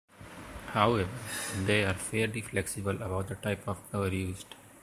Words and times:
However, 0.71 1.11
they 1.67 1.85
are 1.85 1.93
fairly 1.93 2.41
flexible 2.41 3.03
about 3.03 3.27
the 3.27 3.35
type 3.35 3.67
of 3.67 3.87
cover 3.91 4.09
used. 4.11 4.55